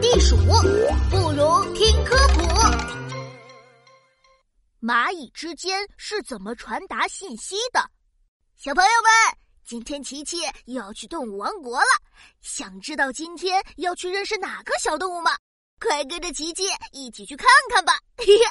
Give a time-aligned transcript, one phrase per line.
[0.00, 0.34] 地鼠，
[1.10, 2.40] 不如听科普。
[4.80, 7.80] 蚂蚁之间是怎么传达信息的？
[8.56, 9.10] 小朋友们，
[9.66, 11.86] 今天琪琪要去动物王国了，
[12.40, 15.32] 想知道今天要去认识哪个小动物吗？
[15.78, 17.92] 快跟着琪琪一起去看看吧！
[18.16, 18.44] 嘿嘿。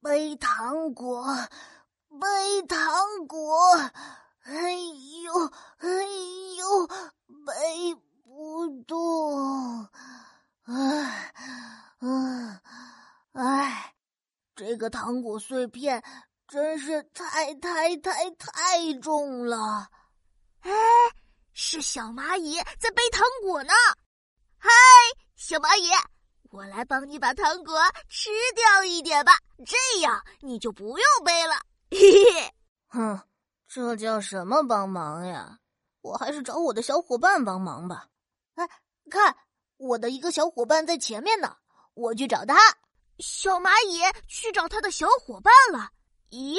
[0.00, 1.26] 背糖果，
[2.20, 3.76] 背糖果，
[4.44, 4.72] 哎
[5.24, 5.46] 呦，
[5.78, 5.88] 哎
[6.56, 6.86] 呦，
[7.46, 7.94] 背
[8.24, 9.84] 不动，
[10.64, 11.32] 哎，
[12.00, 12.60] 嗯，
[13.34, 13.94] 哎，
[14.54, 16.02] 这个糖果碎片
[16.46, 19.88] 真是太太太太重了。
[20.60, 20.70] 哎，
[21.54, 23.72] 是小蚂蚁在背糖果呢。
[24.58, 24.68] 嗨，
[25.36, 25.88] 小蚂蚁。
[26.50, 27.80] 我来帮你把糖果
[28.10, 29.32] 吃掉一点吧，
[29.64, 31.54] 这样你就不用背了。
[31.90, 32.54] 嘿嘿，
[32.88, 33.22] 哼，
[33.66, 35.58] 这叫什么帮忙呀？
[36.02, 38.08] 我还是找我的小伙伴帮忙吧。
[38.56, 38.68] 哎，
[39.10, 39.34] 看，
[39.78, 41.56] 我的一个小伙伴在前面呢，
[41.94, 42.54] 我去找他。
[43.22, 45.88] 小蚂蚁去找它的小伙伴了。
[46.30, 46.58] 咦，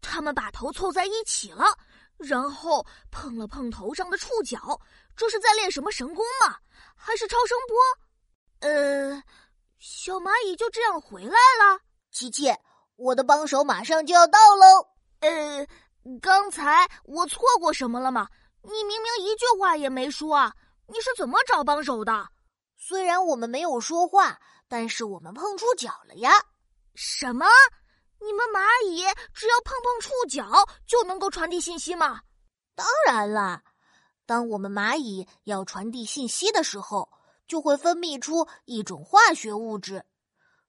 [0.00, 1.64] 他们把头凑在一起了，
[2.16, 4.80] 然后碰了碰头上的触角，
[5.16, 6.56] 这是在练什么神功吗？
[6.94, 8.68] 还是超声波？
[8.68, 9.22] 呃，
[9.80, 11.80] 小蚂蚁就这样回来了。
[12.12, 12.54] 琪琪，
[12.94, 14.88] 我的帮手马上就要到喽。
[15.20, 15.66] 呃，
[16.22, 18.28] 刚才我错过什么了吗？
[18.62, 20.54] 你明明一句话也没说啊！
[20.86, 22.28] 你是怎么找帮手的？
[22.76, 26.30] 虽然我们没有说话，但是我们碰触角了呀。
[26.94, 27.46] 什么？
[28.20, 29.02] 你们蚂蚁
[29.34, 30.50] 只要碰碰触角
[30.86, 32.20] 就能够传递信息吗？
[32.74, 33.62] 当然啦！
[34.24, 37.08] 当我们蚂蚁要传递信息的时候。
[37.48, 40.04] 就会分泌出一种化学物质，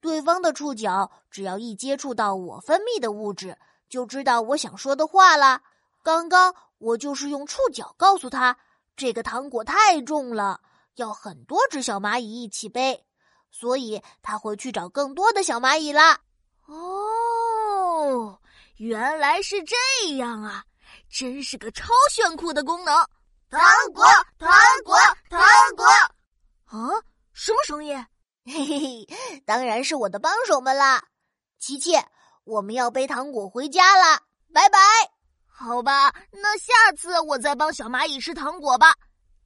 [0.00, 5.64] 对方的触角只要一接触到我分泌的物质，就知道我想说的话啦。
[6.04, 8.56] 刚刚我就是用触角告诉他，
[8.94, 10.60] 这个糖果太重了，
[10.94, 13.04] 要很多只小蚂蚁一起背，
[13.50, 16.18] 所以他会去找更多的小蚂蚁啦。
[16.66, 18.38] 哦，
[18.76, 19.76] 原来是这
[20.16, 20.64] 样啊，
[21.10, 22.94] 真是个超炫酷的功能！
[23.50, 23.60] 糖
[23.92, 24.04] 果，
[24.38, 24.48] 糖
[24.84, 24.96] 果，
[25.28, 25.40] 糖
[25.76, 25.84] 果。
[26.66, 26.88] 啊，
[27.32, 27.96] 什么声音？
[28.46, 31.02] 嘿嘿嘿，当然是我的帮手们啦！
[31.58, 31.92] 琪琪，
[32.44, 34.22] 我们要背糖果回家了，
[34.54, 34.78] 拜拜。
[35.46, 38.94] 好吧，那下次我再帮小蚂蚁吃糖果吧。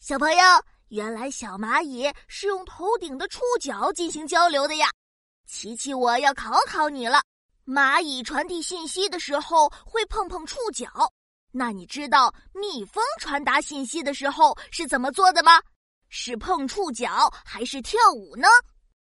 [0.00, 0.42] 小朋友，
[0.88, 4.88] 原来小蚂蚁是用头顶的触角进行交流的呀。
[5.46, 7.20] 琪琪，我要考考你了。
[7.66, 10.88] 蚂蚁传递信息的时候会碰碰触角，
[11.52, 15.60] 那你知道蜜蜂传达信息的时候是怎么做的吗？
[16.08, 18.48] 是碰触角还是跳舞呢？